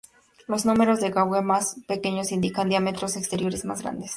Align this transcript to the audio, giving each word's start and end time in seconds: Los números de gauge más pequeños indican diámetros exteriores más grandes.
Los 0.47 0.65
números 0.65 0.99
de 0.99 1.11
gauge 1.11 1.43
más 1.43 1.75
pequeños 1.87 2.31
indican 2.31 2.67
diámetros 2.69 3.15
exteriores 3.17 3.65
más 3.65 3.83
grandes. 3.83 4.09